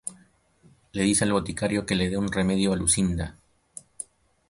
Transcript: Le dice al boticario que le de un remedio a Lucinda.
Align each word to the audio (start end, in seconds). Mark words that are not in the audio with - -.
Le 0.95 1.03
dice 1.03 1.25
al 1.25 1.31
boticario 1.31 1.85
que 1.85 1.93
le 1.93 2.09
de 2.09 2.17
un 2.17 2.31
remedio 2.31 2.73
a 2.73 2.75
Lucinda. 2.75 3.37